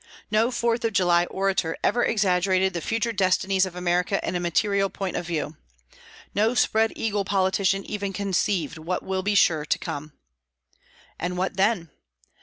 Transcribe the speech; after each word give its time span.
No 0.31 0.49
Fourth 0.49 0.83
of 0.83 0.93
July 0.93 1.25
orator 1.25 1.77
ever 1.83 2.03
exaggerated 2.03 2.73
the 2.73 2.81
future 2.81 3.11
destinies 3.13 3.67
of 3.67 3.75
America 3.75 4.19
in 4.27 4.33
a 4.33 4.39
material 4.39 4.89
point 4.89 5.15
of 5.15 5.27
view. 5.27 5.57
No 6.33 6.55
"spread 6.55 6.91
eagle" 6.95 7.23
politician 7.23 7.83
even 7.85 8.11
conceived 8.11 8.79
what 8.79 9.03
will 9.03 9.21
be 9.21 9.35
sure 9.35 9.63
to 9.63 9.77
come. 9.77 10.13
And 11.19 11.37
what 11.37 11.55
then? 11.55 11.91